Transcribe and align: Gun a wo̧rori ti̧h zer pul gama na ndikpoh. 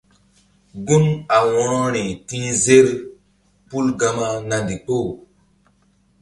Gun 0.85 1.05
a 1.35 1.37
wo̧rori 1.51 2.03
ti̧h 2.27 2.49
zer 2.63 2.87
pul 3.69 3.87
gama 3.99 4.29
na 4.49 4.57
ndikpoh. 4.63 5.07